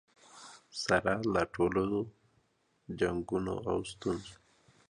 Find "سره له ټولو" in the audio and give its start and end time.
0.83-1.83